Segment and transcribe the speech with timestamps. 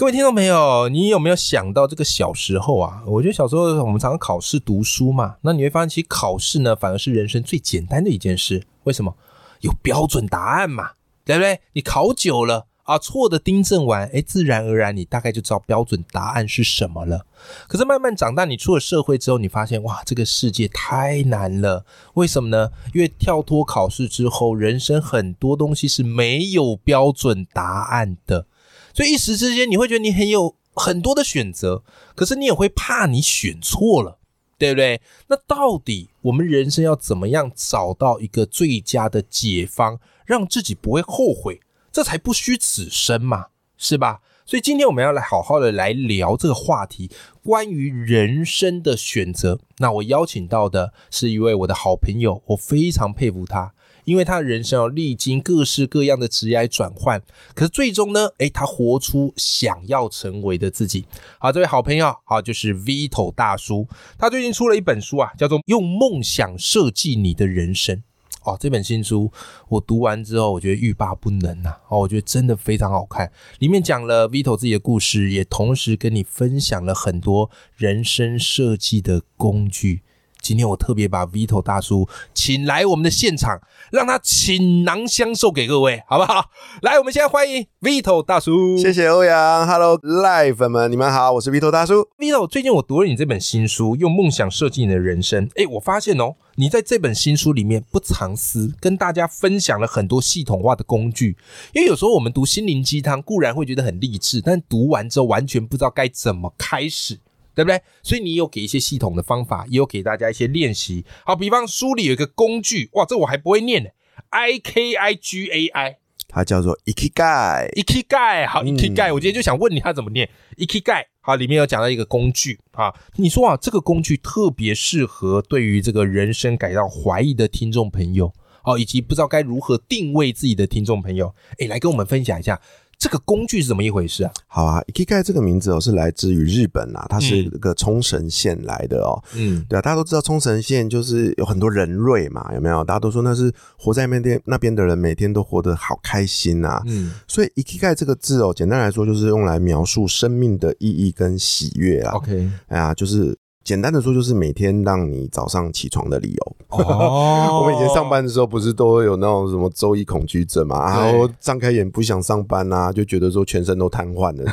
[0.00, 3.02] 各位听众朋友，你有没有想到这个小时候啊？
[3.06, 8.66] 我觉得小时候我们常常考试读书嘛，那你会发现，其实考试呢反而是人生最简单的一件事。
[8.84, 9.14] 为什么？
[9.60, 11.60] 有标准答案嘛，对不对？
[11.74, 17.26] 你考久了啊，错的订正完，哎，自然而然你大概就知道标准答案是什么了。
[17.68, 21.84] 可是慢慢长大，你出了社会之后，你发现哇，这个世界太难了。
[22.14, 22.70] 为什么呢？
[22.94, 28.46] 因为跳脱考试之后，人生很多东西是没有标准答案的。
[28.94, 31.82] 所以一时之间，你会觉得你很有很多的选择，
[32.14, 34.18] 可是你也会怕你选错了，
[34.58, 35.00] 对不对？
[35.28, 41.60] 那到底我们人生要怎么样找到一个最佳的解方，让自己不会后悔？
[41.92, 44.20] 这才不虚此生嘛，是吧？
[44.46, 47.08] 所以今天我们要来好好的来聊这个话题，
[47.42, 49.60] 关于人生的选择。
[49.78, 53.72] 那我邀请到的是一位我的好朋友，我非常佩服他。
[54.10, 57.22] 因为他的人生要历经各式各样的职业转换，
[57.54, 61.04] 可是最终呢，诶，他活出想要成为的自己。
[61.38, 63.86] 好，这位好朋友，好，就是 Vito 大叔，
[64.18, 67.96] 他最近出了一本书啊，叫做《用梦想设计你的人生》。
[68.42, 69.30] 哦，这本新书
[69.68, 71.76] 我读完之后，我觉得欲罢不能呐。
[71.88, 80.02] 哦，我觉得真的非常好看，里面讲了 Vito 自己的故事，也同时跟你分享了很多人生设计的工具。
[80.40, 83.60] 今天我特别把 Vito 大叔请来我们的现场，
[83.92, 86.50] 让他倾囊相授给各位，好不好？
[86.82, 88.76] 来，我们现在欢迎 Vito 大叔。
[88.78, 92.08] 谢谢欧阳，Hello Live 粉们，你们好，我是 Vito 大叔。
[92.18, 101.36] Vito，最近我读了你这本新书《用梦想设计你的人生》，哎，我发现哦，你在这本新书里面不藏私，跟大家分享了很多系统化的工具。
[101.72, 107.18] 因为有时候我们读心灵鸡汤固然会觉得很励志，但读完之后完全不知道该怎么开始。
[107.60, 107.82] 对不对？
[108.02, 111.04] 所以你有给一些系统的方法，也有给大家一些练习。
[111.24, 113.90] 好，比方书里有一个工具，哇，这我还不会念呢。
[114.30, 115.96] I K I G A I，
[116.28, 117.70] 它叫做 Ikigai。
[117.74, 122.94] Ikigai，好，Ikigai，我今天就想问你，它怎么念？Ikigai，好，里面有讲到一个工具啊。
[123.16, 128.32] 你说啊，这个工具特别适合对于这个人生感到怀疑的听众朋友，
[128.64, 132.60] 哦，以及不知道该如何定位自己的听众朋友，哎，来跟我们分享一下。
[133.00, 134.30] 这个工具是怎么一回事啊？
[134.46, 139.20] 好啊，Ikigai 这个名字哦是来自于日本啊，它是一个冲绳县来的哦。
[139.34, 142.84] 嗯，对啊，大家都知道冲绳县就是有很多人瑞嘛，有没有？
[142.84, 146.82] 大家都说那是活在那边那边的人每天都活得好开心呐。
[146.86, 152.12] 嗯，所以 Ikigai 这个字哦，简单来说就是用来描述生命的意义跟喜悦啊。
[152.16, 153.34] OK，哎呀，就是。
[153.62, 156.56] 简单的说，就是每天让你早上起床的理由。
[156.70, 161.00] 哦， 我们以前上班的时候，不是都会有那种什么周一恐惧症嘛？
[161.00, 164.50] 然后张开眼不想上班啊，就觉得说全身都瘫痪了。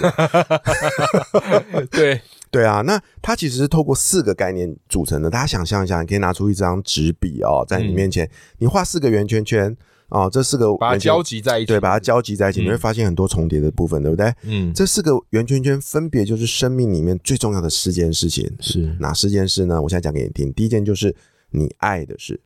[1.92, 2.20] 对
[2.50, 5.30] 对啊，那它其实是透过四个概念组成的。
[5.30, 9.76] 大家想象一下，你可以拿出一张纸笔哦，在你面前，你画四个圆圈圈。
[10.10, 14.34] 哦，这四个把它交集在一起，对，把它交集在一起，你会发现很多重叠的部分，对不对？
[14.44, 19.82] 嗯，这四个圆圈圈分别就是生命里面最重要的四件事情，是哪四件事呢？
[19.82, 20.54] 我现在讲给你听。
[20.54, 21.14] 第一件就是
[21.52, 22.40] 你爱的事，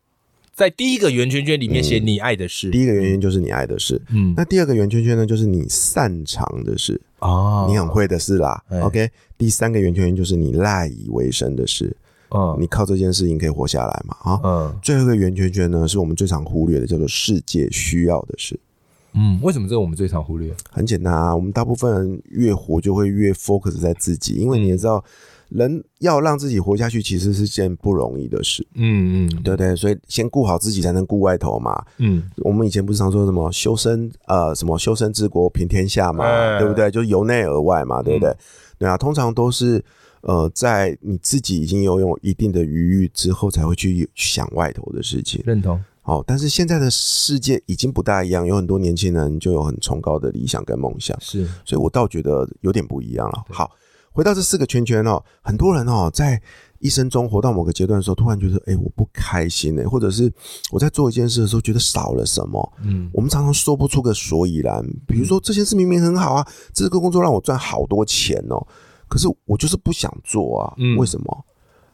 [0.53, 4.01] 在第一个圆圈圈里面写你爱的事，第一个圆圈就是你爱的事。
[4.09, 8.63] 嗯，那第二个圆圈圈呢，就是你擅长的事，哦，你很会的事啦。
[8.81, 11.95] OK，第三个圆圈圈就是你赖以为生的事。
[12.33, 14.15] 嗯，你靠这件事情可以活下来嘛？
[14.21, 18.57] 啊，嗯，最后一个圆圈圈呢，是我们最常忽略的，叫做世界需要的事。
[19.13, 20.49] 嗯，为什么这个我们最常忽略？
[20.69, 25.03] 很简单啊，我们大部分人越活就会越 focus 在自己，因为你也知道，
[25.51, 28.65] 人要让自己活下去，其实是件不容易的事。
[28.73, 31.83] 嗯嗯，对对，所以先顾好自己，才能顾外头嘛。
[31.97, 36.25] 嗯，我们以前不是常说什么修身呃，什么修身治国平天下嘛，
[36.57, 36.89] 对不对？
[36.89, 38.35] 就由内而外嘛，对不对？
[38.79, 39.83] 对啊，通常都是。
[40.23, 45.41] 呃，在你自己已经拥有一定的余裕之后，才会去想外头的事情。
[45.47, 45.83] 认同。
[46.03, 51.19] 哦，但是现在的世界已经不大一样，有很多年轻人就有很崇高的理想跟梦想。
[51.19, 53.43] 是，所以我倒觉得有点不一样了。
[53.49, 53.71] 好，
[54.11, 56.41] 回到这四个圈圈哦，很多人哦，在
[56.79, 60.31] 一生中活到某个阶段的时候，突然觉得，哎，我不开心哎，或者是
[60.71, 62.73] 我在做一件事的时候，觉得少了什么。
[62.83, 64.83] 嗯，我们常常说不出个所以然。
[65.07, 68.65] 比如说，这件事明明很好啊，这个工作让我赚好多钱哦。
[69.07, 71.45] 可是我就是不想做啊，为什么？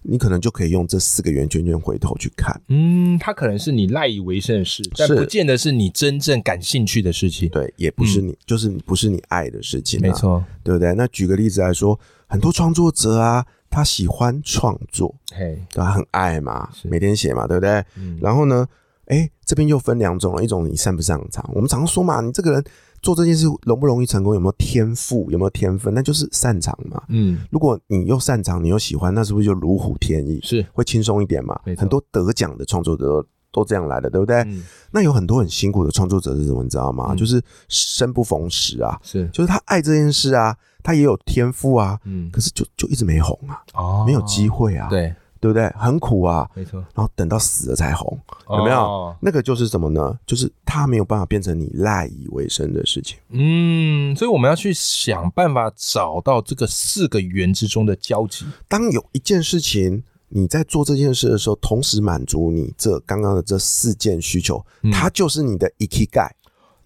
[0.04, 10.94] 你可能就可以用这四个圆圈圈回头去看，嗯，它可能是你赖以为生的事，但不见得是你真正感兴趣的事情，对，也不是你，就是不是你爱的事情，没错，对不对？
[10.94, 17.84] 那举个例子来说，很多创作者啊，他喜欢创作，嘿，他很爱嘛，每天写嘛，对不对？
[18.22, 18.66] 然后呢，
[19.08, 22.64] 哎，这边又分两种了，一种你擅不擅长，我们常说嘛，你这个人
[23.08, 27.02] 做这件事容不容易成功，有没有天赋，有没有天分，那就是擅长嘛。
[27.08, 30.42] 嗯，如果你又擅长，你又喜欢，那是不是就如虎添翼？
[30.44, 31.58] 是会轻松一点嘛？
[31.78, 34.46] 很多得奖的创作者都这样来的，对不对？
[34.92, 36.62] 那有很多很辛苦的创作者是什么？
[36.64, 37.16] 你知道吗？
[37.16, 40.54] 就是生不逢时啊，是，就是他爱这件事啊。
[40.84, 45.14] 他也有天赋啊，嗯，可是就就一直没红啊，哦，没有机会啊，对
[45.54, 45.70] 对不对？
[45.80, 46.80] 很苦啊，没错。
[46.94, 49.16] 然后等到死了才红，有没有？
[49.22, 50.20] 那个就是什么呢？
[50.26, 53.18] 就是它没有办法变成你赖以为生的事情。
[53.30, 58.46] 嗯，所以我们要去想办法找到这个四个圆之中的交集。
[58.68, 66.32] 当有一件事情你在做这件事的时候，同时满足你这刚刚的这四件需求，它就是你的 ikigai，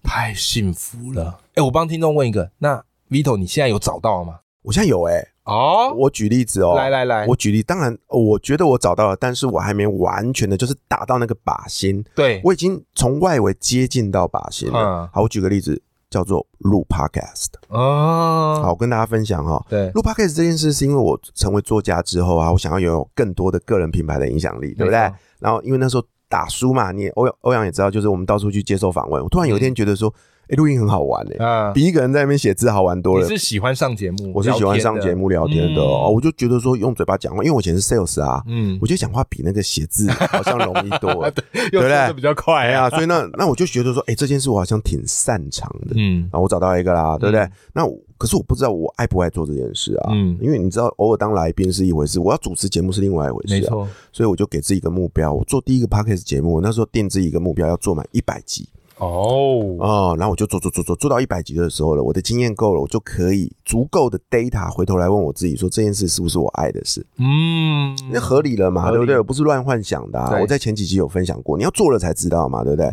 [0.02, 1.40] 太幸福了。
[1.54, 2.84] 哎，我帮听众问一个，那。
[3.10, 4.38] Vito，你现在有找到了吗？
[4.62, 12.04] 我现在有哎，哦，我举例子哦，来来来，我举例，当然，我觉得我找到了，但是我还没完全的，就是打到那个靶心。
[12.14, 15.10] 对，我已经从外围接近到靶心了。
[15.12, 17.48] 好，我举个例子，叫做录 Podcast。
[17.68, 19.60] 哦，好，我跟大家分享哈。
[19.68, 24.98] 对，录 Podcast 这件事，是因为我成为作家之后啊，我想要拥有更多的个人品牌的影响力，对不对？
[25.40, 29.20] 然后，因为那时候打书嘛，你欧欧阳也知道，就是我们到处去接受访问。
[29.20, 30.14] 我突然有一天觉得说。
[30.52, 31.38] 哎，录音很好玩嘞，
[31.72, 33.22] 比一个人在那边写字好玩多了。
[33.22, 34.30] 你是喜欢上节目？
[34.34, 36.10] 我是喜欢上节目聊天的哦。
[36.14, 42.12] 我就觉得说用嘴巴讲话，因为我以前是 sales 啊，嗯，我觉得讲话比那个写字 好像容易多了，对不对？
[42.12, 47.48] 比较快啊，所以那那我就觉得说，哎，这件事我好像挺擅长的，嗯，啊，我找到一个啦，对不对？
[47.72, 47.82] 那
[48.18, 53.88] 可是我不知道我爱不爱做这件事啊，嗯，因为你知道，偶尔当来宾是一回事，我要主持节目是另外一回事，没错。
[54.12, 58.68] 所以我就给自己一个目标，我做第一个 podcast 节目，那时候定自己一个目标，要做满一百集。
[59.02, 67.04] 哦哦，然后我就做做做做做到一百集的时候了，我的经验够了，我就可以足够的 data 回头来问我自己说这件事是不是我爱的事？
[67.18, 69.20] 嗯，那合理了嘛，对不对？
[69.22, 70.20] 不是乱幻想的。
[70.40, 72.92] 我在前几集有分享过，你要做了才知道嘛，对不对？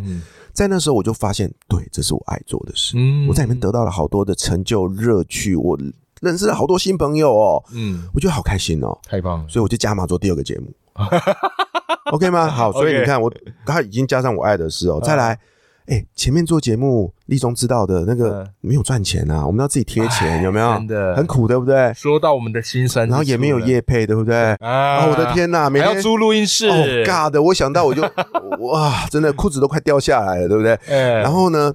[0.52, 2.94] 在那时候我就发现，对，这是我爱做的事。
[2.96, 5.78] 嗯，我在里面得到了好多的成就、乐趣，我
[6.20, 7.62] 认识了好多新朋友哦。
[7.72, 9.48] 嗯，我觉得好开心哦，太棒了。
[9.48, 10.72] 所以我就加码做第二个节目，
[12.12, 12.48] OK 吗？
[12.48, 13.32] 好，所以你看我
[13.64, 15.38] 他已经加上我爱的事哦，再来。
[15.90, 20.74] 哎，前面做节目，立中知道的那个没有赚钱啊，我们要自己贴钱，有没有？
[20.76, 21.92] 真的很苦，对不对？
[21.94, 24.52] 说到我们的心声，然后也没有业配，对不对？
[24.60, 28.02] 啊，我的天哪，每天要租录音室，God，我想到我就
[28.60, 30.78] 哇，真的裤子都快掉下来了，对不对？
[30.86, 31.74] 然后呢，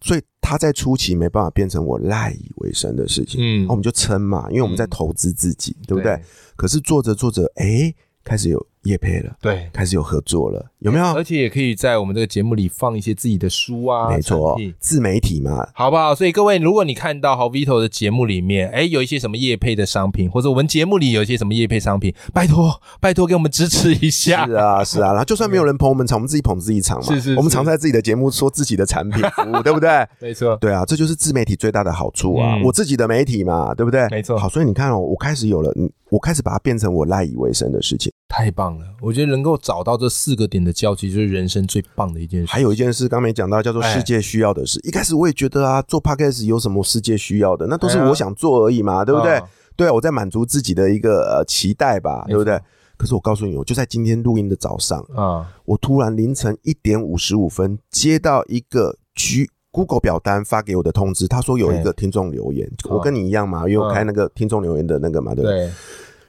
[0.00, 6.16] 所以他在初期没办法变成我赖以为生的事情，嗯，我们就撑嘛，因为我们在投资自己，对不对？
[6.54, 7.92] 可是做着做着，哎，
[8.22, 8.64] 开始有。
[8.86, 11.04] 业配了，对，开始有合作了，有没有？
[11.14, 16.14] 而且也可以在我们这个节目里放一些自己的书啊，没错，自媒体嘛，好不好？
[16.14, 24.46] 所以各位，如果你看到好 Vito 的节目里面，哎，有一些什么业配的商品，或者我们节目里有一些什么业配商品，拜托，拜托给我们支持一下。
[24.46, 27.14] 是啊，是啊，然后就算没有人捧我们场，我们自己捧自己场嘛。
[27.14, 30.06] 是是，我们常在自己的节目说自己的产品服务，对不对？
[30.20, 34.06] 没错，对啊，这就是自媒体最大的好处啊，我自己的媒体嘛，对不对？
[34.08, 34.36] 没错。
[34.38, 35.72] 好，所以你看哦，我开始有了，
[36.10, 38.12] 我开始把它变成我赖以为生的事情。
[38.28, 42.52] 太棒了，我觉得能够找到这四个点的交集，就是人生最棒的一件事。
[42.52, 44.80] 还有一件事，刚没讲到，叫做世界需要的事。
[44.82, 47.66] 一开始我也觉得啊，做 podcast 有什么世界需要的？
[47.68, 49.40] 那都是我想做而已嘛，对不对？
[49.76, 52.60] 对啊，我在满足自己的一个呃期待吧，对不对？
[52.96, 65.70] 可是我告诉你，我就在今天录音的早上啊，我突然凌晨一点五十五分接到一个 G Google 表单发给我的通知，他说有一个听众留言，我跟你一样嘛，因为我开那个听众留言的那个嘛，对不对？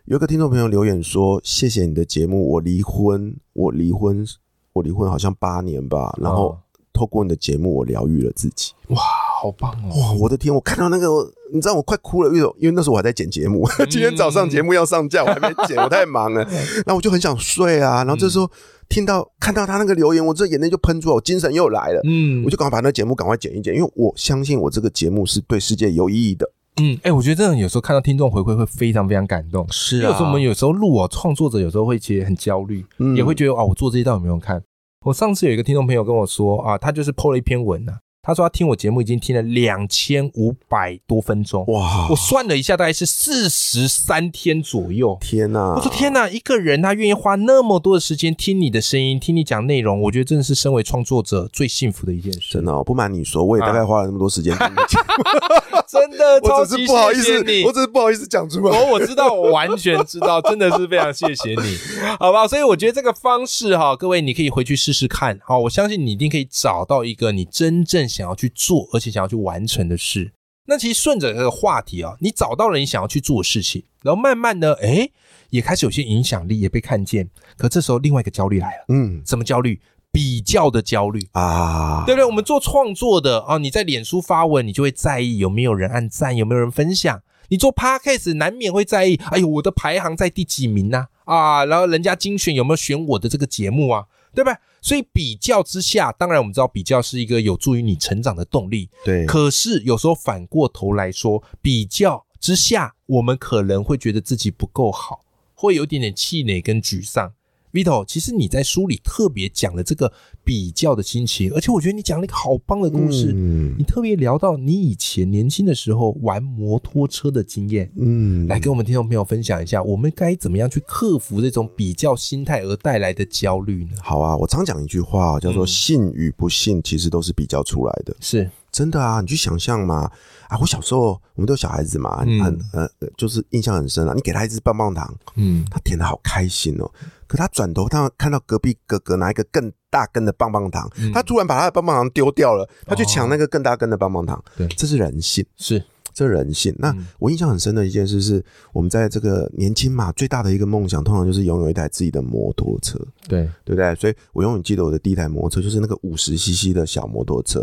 [0.07, 4.25] 有个听众朋友留言说：“谢谢你的节目，我离婚，我离婚，
[4.71, 6.17] 我离婚好像八年吧。
[6.21, 6.57] 然后
[6.93, 8.71] 透过你的节目，我疗愈了自己。
[8.87, 9.01] 哇，
[9.41, 9.99] 好棒哦！
[9.99, 16.49] 哇，我的天，我看到那个，你知道我快哭了，因为因为那时候我还在剪节目， 今天早上节目要上架，我还没剪， 我太忙了。
[16.85, 18.05] 那我就很想睡啊。
[18.05, 18.49] 然后这时候
[18.87, 21.99] 听到看到他那个留言，我这眼泪就喷出来，我精神又来了。
[22.05, 26.49] 嗯，我就赶快把那节目赶快剪一剪，因为我相信我这个节目是对世界有意义的。”
[26.81, 29.65] 嗯，哎，我觉得这种有时候看到听众回馈会非常非常感动。
[29.71, 34.61] 是啊，有时候我们有时候录哦，创作者有时候会其实很焦虑，也会觉得啊，我做这些到底有没有看？
[35.05, 37.93] 我上次有一个听众朋友跟我说啊，他就是 PO 了一篇文呐。
[38.27, 42.09] 他说他听我节目已经听了两千五百多分钟，哇！
[42.09, 45.17] 我算了一下，大概是四十三天左右。
[45.21, 45.75] 天哪！
[45.75, 46.27] 我说天哪！
[46.27, 52.55] 一个人他愿意花那么多的时间听你的声音，听你讲内容，我觉得真的是身为创作者最幸福的一件事。
[52.55, 54.53] 真的，不瞒你说，我也大概花了那么多时间。
[55.87, 58.77] 真的，我只是不好意思，你我只是不好意思讲出来。
[58.77, 61.77] 我我知道，我完全知道，真的是非常谢谢你，
[62.19, 62.45] 好吧？
[62.45, 65.39] 所以我觉得这个方式哈，各位你可以回去试试看。
[65.45, 68.05] 好，我相信你一定可以找到一个你真正。
[68.17, 70.31] 想要去做，而且想要去完成的事，
[70.65, 75.09] 那其实顺着这个话题啊，你找到了你想要去做的事情，然后慢慢的，哎，
[75.51, 77.29] 也开始有些影响力，也被看见。
[77.55, 79.79] 可这时候另外一个焦虑来了，嗯，什么焦虑？
[80.09, 82.25] 比较的焦虑啊，对不对？
[82.25, 87.21] 我们做创作的啊，你在脸书发文，你就会在意有没有人按赞，有没有人分享。
[87.49, 91.07] 你做 podcast 难免会在意，哎呦，我的排行在第几名呢？
[91.25, 94.05] 啊，然后人家精选有没有选我的这个节目啊？
[94.37, 94.55] 对吧？
[94.83, 98.87] 所以比较之下，当然我们知道比较是一个有助于你成长的动力。
[99.03, 99.25] 对。
[99.25, 105.25] 可是有时候反过头来说，比较之下，我们可能会觉得自己不够好，
[105.55, 107.33] 会有点点气馁跟沮丧。
[107.77, 110.11] Vito，其实你在书里特别讲了这个
[110.43, 113.31] 比较的心情，而且我觉得你讲了一个好棒的故事。
[113.35, 117.91] 嗯，你特别聊到你以前年轻的时候玩摩托车的经验。
[117.95, 123.91] 嗯，来跟我们听众朋友分享一下，我们该怎么样去克服这种比较心态而带来的焦虑呢？
[124.01, 128.15] 好啊，我常讲一句话，叫做“信与不信，其实都是比较出来的”。
[128.19, 128.49] 是。
[128.77, 130.07] 真的啊，你去想象嘛
[130.47, 130.55] 啊！
[130.61, 134.13] 我小时候，我们都小孩子嘛，很呃，就是印象很深啊。
[134.13, 136.87] 你给他一支棒棒糖，嗯，他舔的好开心哦。
[137.25, 144.39] 可他转头，他看到隔壁哥哥拿一个更大根的棒棒糖，他突然把他的棒棒糖丢掉了，他去抢那个更大根的棒棒糖。
[144.55, 145.43] 对，这是人性。
[145.57, 145.83] 是。
[146.17, 146.73] 这人性。
[146.79, 148.43] 那我印象很深的一件事是，
[148.73, 152.97] 我们在这个年轻嘛，最大的一个梦想，通常就是拥有一台自己的摩托车。
[153.27, 153.93] 对，对不对？
[153.93, 157.59] 所以我永远记得我的第一台摩托车，就是那个五十 CC 的小摩托车。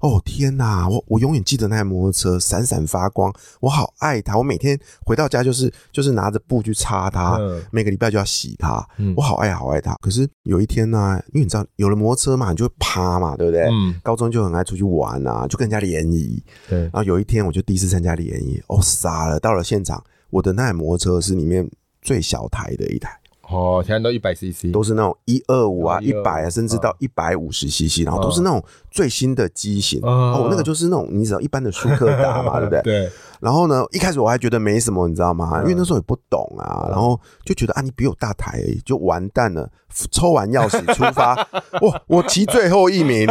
[0.00, 3.30] 哦天哪，我我永远记得那台摩托车闪闪发光，
[3.60, 4.38] 我好爱它。
[4.38, 7.38] 我每天回到家就是就是拿着布去擦它，
[7.70, 8.82] 每个礼拜就要洗它。
[9.14, 9.94] 我好爱好爱它。
[10.00, 13.68] 可是有一天呢，因为你知道有了摩托车嘛，你就会趴嘛，对不对？
[13.70, 13.94] 嗯。
[14.02, 16.42] 高中就很爱出去玩啊，就跟人家联谊。
[16.66, 16.80] 对。
[16.80, 17.89] 然后有一天我就第一次。
[17.90, 19.38] 参加联谊哦，傻了！
[19.38, 21.68] 到了现场，我的那台摩托车是里面
[22.00, 23.10] 最小台的一台
[23.50, 32.82] 哦，现在都一百 CC，都是那种一二五啊、一百啊，甚至到一百五十 CC，然后都是那种最新的机型哦，那个就是那种你知道一般的舒克达嘛， 对不对？
[32.82, 33.10] 对。
[33.40, 35.60] 然后呢，一开始我还觉得没什么，你知道吗？
[35.62, 39.68] 因为那时候也不懂啊，然后就觉得啊，你比我大台，就完蛋了。
[40.12, 41.34] 抽完钥匙出发，
[41.82, 42.00] 我！
[42.06, 43.26] 我骑最后一名，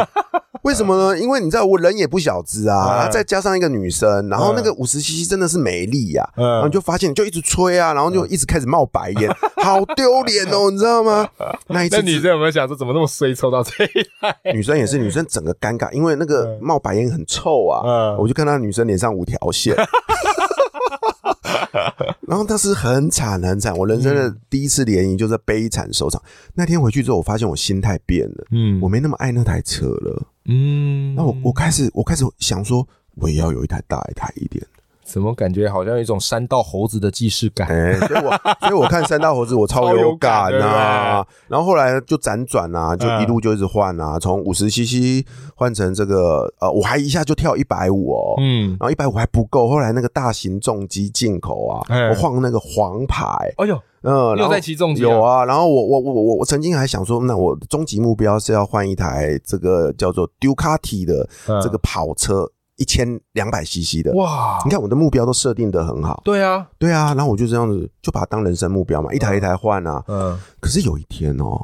[0.63, 1.18] 为什么呢？
[1.18, 11.25] 因为你知道我人也不小只啊，再加上一个女生，然后那个五十 cc 真的是美丽呀，然后就发现就一直吹啊，然后就一直开始冒白烟， 好丢脸哦，你知道吗？
[11.68, 13.88] 那一次女生有没有想说怎么那么衰，抽到这一
[14.20, 14.36] 台？
[14.54, 19.74] 女生也是，女生整个尴尬，因为那个冒白烟很臭啊，我就看到女生脸上五条线。
[22.27, 26.22] 然后他是很惨很惨，我人生的第一次联谊就是悲惨收场。
[26.53, 31.15] 那天回去之后，我发现我心态变了，嗯，我没那么爱那台车了，嗯。
[31.15, 34.63] 那我我开始我开始想说，我也要有一台大一台一点。
[35.12, 37.68] 怎么感觉好像有一种山道猴子的既视感？
[37.68, 38.30] 哎，所以我
[38.62, 41.25] 所以我看山道猴子，我超有感呐。
[41.48, 45.25] 然后后来就辗转啊，就一路就一直换啊，从五十 CC
[45.56, 53.25] 换成这个呃，我还一下就跳一百五哦，嗯，然后一百五还不够，后来那个大型重机进口啊，我换那个黄牌，
[53.58, 55.44] 哎呦，嗯，又在骑重机，有啊。
[55.44, 61.28] 然后我我我我我曾经还想说，那我终极目标是要换一台这个叫做 Ducati 的
[61.62, 62.48] 这个跑车。
[62.79, 64.57] 一千两百 CC 的哇！
[64.63, 66.21] 你看我的目标都设定的很好。
[66.24, 70.03] 对啊，对啊，然后我就这样子就把它当人生目标嘛，一台一台换啊。
[70.07, 70.39] 嗯。
[70.62, 71.63] 可是有一天哦，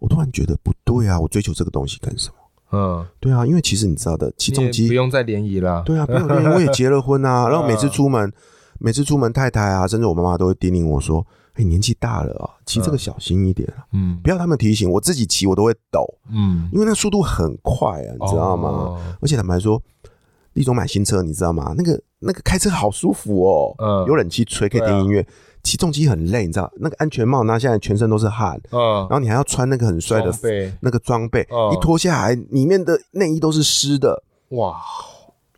[0.00, 2.34] 我突然觉得不对啊，我追求这个东西干什么？
[2.72, 5.82] 嗯，对啊，因为其实你知道的，起重机不用再联谊了。
[5.86, 7.46] 对啊，不用联谊，我也结了婚啊。
[7.50, 8.32] 然后每次出门，
[8.78, 16.04] 每次出门，太太啊，甚至我妈妈都会叮咛我说：“哎，年纪大了啊，骑这个小心一点啊。”嗯，不要他们提醒，我自己骑我都会抖。
[16.30, 18.96] 嗯，因为那速度很快啊，你知道吗？
[19.20, 19.80] 而且坦白说。
[20.60, 21.74] 一种买新车，你知道吗？
[21.76, 25.26] 那个那个开车好舒服哦，嗯，有冷气吹，可以听音乐。
[25.62, 26.72] 起重机很累，你知道？
[26.76, 30.32] 那个安全帽，那现在全身都是汗，嗯，然后你还要穿那个很帅的
[30.80, 34.22] 那个装备，一脱下来，里面的内衣都是湿的。
[34.50, 34.80] 哇！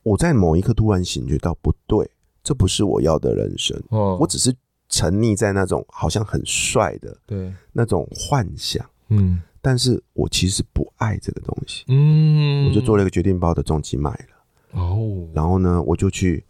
[0.02, 2.10] 我在某一刻突然醒觉到，不对，
[2.42, 3.80] 这不是我要的人生。
[3.92, 4.52] 嗯，我只是
[4.88, 8.84] 沉溺在那种好像很帅的，对，那种幻想。
[9.10, 11.84] 嗯，但是我其实不爱这个东西。
[11.86, 14.31] 嗯，我就做了一个决定，把我的重机卖了。
[14.72, 16.44] 哦，然后呢，我就去，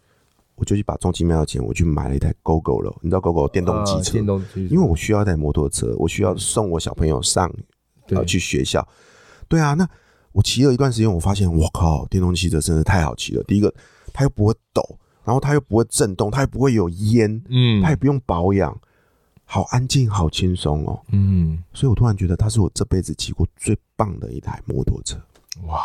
[0.55, 2.95] 我就去把重机卖到钱，我去买了一台 GoGo 了。
[3.01, 7.51] 你知道 GoGo 电动机车，电动机，因为我需要一台摩托车，我需要送我小朋友上，
[8.09, 8.87] 呃，去学校。
[9.47, 9.87] 对啊，那
[10.31, 13.43] 我骑了一段时间，我发现，我靠，电动汽车真的太好骑了。
[13.43, 13.73] 第一个，
[14.13, 14.81] 它又不会抖，
[15.23, 18.75] 然后它又不会震动，它又不会有烟，嗯，它也不用保养，
[19.43, 21.61] 好安静，好轻松哦，嗯。
[21.73, 25.17] 所以我突然觉得，它是我这辈子骑过最棒的一台摩托车。
[25.67, 25.81] 哇！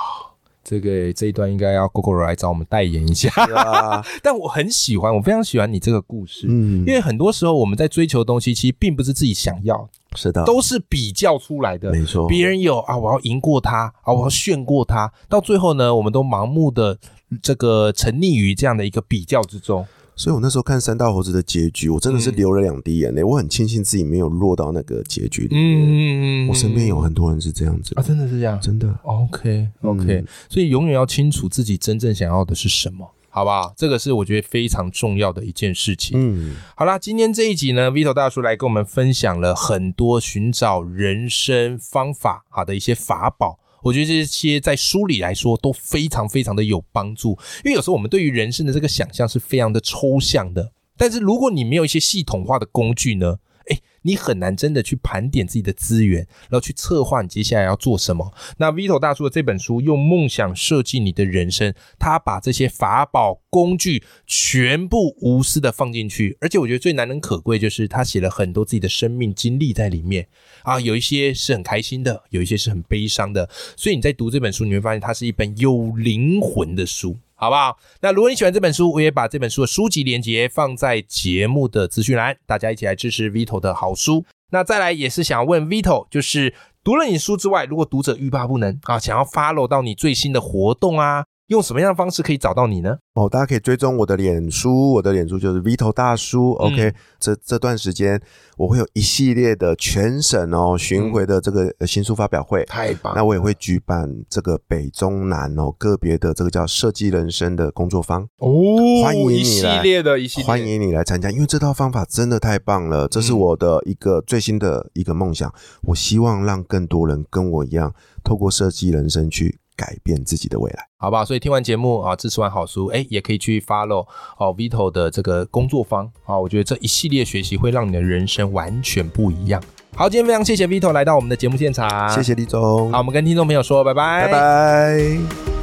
[0.69, 3.31] 这个这一段应该要 GoGo 来找我们代言一下，
[4.23, 16.99] 但我很喜欢，我非常喜欢你这个故事，嗯，因为很多时候我们在追求东西，其实并不是自己想要，是的，都是比较出来的，没错，别人有啊，我要赢过他啊，我要炫过他，到最后呢，我们都盲目的
[17.43, 19.87] 这个沉溺于这样的一个比较之中。
[20.19, 23.23] 所以我那时候看三道猴子的结局，我真的是流了两滴眼泪。
[23.23, 26.49] 我很庆幸自己没有落到那个结局里面。
[26.49, 28.93] 我身边有很多人是这样子啊，真的是这样，真的。
[29.05, 33.73] OK OK，所以永远要清楚自己真正想要的是什么，好不好？
[33.77, 36.19] 这个是我觉得非常重要的一件事情。
[36.21, 43.61] 嗯，好啦，今天这一集呢，Vito 大叔来跟我们分享了很多寻找人生方法好的一些法宝。
[43.83, 53.39] 我觉得这些在书里来说都非常非常的有帮助，因为有时候我们对于人生的这个想象是非常的抽象的，但是如果你没有一些系统化的工具呢？
[53.69, 58.33] 哎你很难真的去盘点自己的资源，然后去策划你接下来要做什么。
[58.57, 70.29] 那 Vito 大叔的这本书《用梦想设计你的人生》，他把这些法宝工具全部无私的放进去，而且我觉得最难能可贵就是他写了很多自己的生命经历在里面
[70.63, 73.51] 啊，有一些是很开心的，有一些是很悲伤的。
[73.77, 77.19] 所以你在读这本书，你会发现它是一本有灵魂的书。
[77.39, 77.79] 好不好？
[78.01, 84.25] 那如果你喜欢这本书，我也把这本书的书籍连接放在节目的资讯栏，大家一起来支持 Vito 的好书。
[84.51, 86.53] 那再来也是想问 Vito，就是
[86.83, 91.25] 读了你书之外，如果读者欲罢不能啊，想要 follow 到你最新的活动啊。
[91.49, 92.99] 用什么样的方式可以找到你呢？
[93.15, 96.53] 哦，大家可以追踪我的脸书，我的脸书就是 Vito 大叔。
[96.53, 98.21] OK，这这段时间
[98.59, 103.15] 我会有一系列的全省哦巡回的这个新书发表会，太棒。
[103.17, 115.51] 那我也会举办这个北中南哦个别的这个叫设计人生的工作坊哦，欢迎你系列的一系列，欢迎你来参加，因为这套方法真的太棒了，这是我的一个最新的一个梦想，
[115.85, 119.59] 我希望让更多人跟我一样，透过设计人生去。
[119.79, 121.25] 改变自己的未来，好不好？
[121.25, 124.05] 所以听完节目啊，支持完好书，哎，也可以去 follow
[124.37, 129.63] 哦，Vito 的这个工作坊啊，我觉得这一系列学习会让你的人生完全不一样。
[129.95, 132.91] 好，今天非常谢谢 Vito 来到我们的节目现场，谢谢李总。
[132.91, 135.58] 好，我们跟听众朋友说拜拜，拜拜。